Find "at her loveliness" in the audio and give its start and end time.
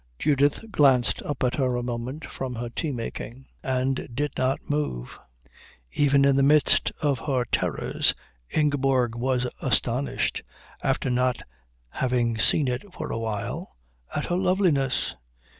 14.15-15.13